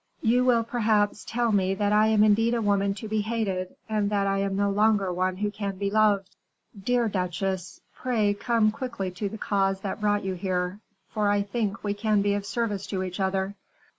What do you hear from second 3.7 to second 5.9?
and that I am no longer one who can